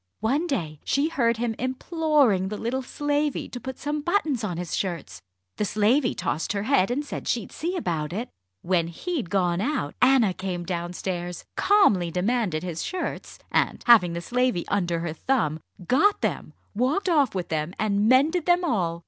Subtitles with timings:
[0.21, 4.75] One day she heard him imploring the little slavey to put some buttons on his
[4.75, 5.21] shirts.
[5.57, 8.27] The slavey tossed her head, and said she'd see about it.
[8.63, 14.67] When he'd gone out, Anna came downstairs, calmly demanded his shirts, and, having the slavey
[14.69, 18.99] under her thumb, got them, walked off with them, and mended them all.